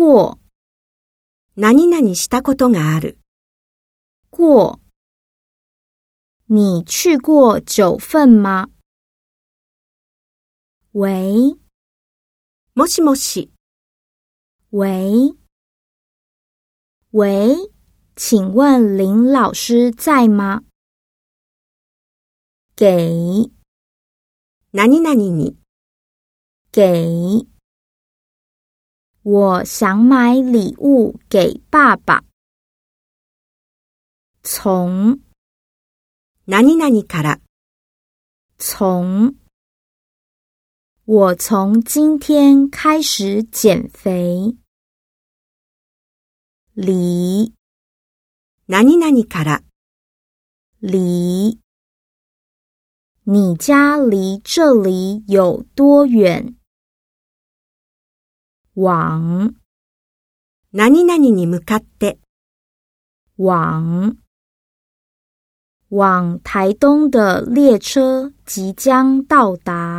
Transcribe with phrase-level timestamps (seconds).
[0.00, 0.39] 过
[1.55, 3.17] 何々したことがある。
[4.29, 4.79] 过。
[6.47, 8.67] 你去过九份吗？
[10.93, 11.55] 喂，
[12.75, 13.49] もしもし、
[14.71, 15.37] 喂，
[17.11, 17.55] 喂，
[18.17, 20.63] 请问林老师在吗？
[22.75, 23.49] 给
[24.73, 25.57] 何々に、
[26.73, 27.47] 给，
[29.22, 32.22] 我想买礼物给爸爸。
[34.42, 35.20] 从
[36.46, 37.40] 何々から、
[38.56, 39.34] 从，
[41.04, 44.56] 我从今天开始减肥。
[46.72, 47.52] 离
[48.68, 49.64] 何々から、
[50.78, 51.58] 离，
[53.24, 56.54] 你家离这里有多远？
[58.74, 59.54] 往
[60.72, 62.18] 何々に向かって、
[63.38, 64.16] 往
[65.88, 69.89] 往台东的列车即将到达。